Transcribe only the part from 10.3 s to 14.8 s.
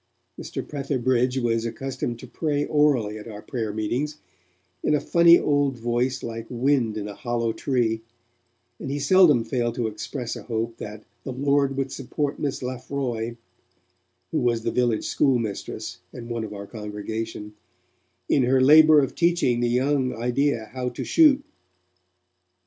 a hope that 'the Lord would support Miss Lafroy' who was the